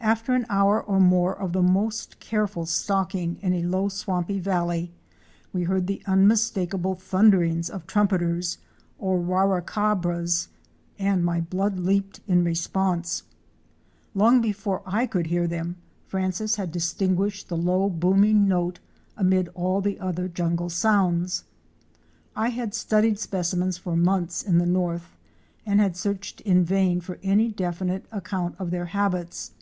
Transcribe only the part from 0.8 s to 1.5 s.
or more